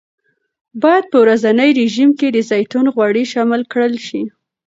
باید 0.83 1.05
په 1.11 1.17
ورځني 1.23 1.69
رژیم 1.81 2.09
کې 2.19 2.27
د 2.31 2.37
زیتون 2.49 2.85
غوړي 2.95 3.23
شامل 3.33 3.61
کړل 3.71 3.95
شي. 4.07 4.21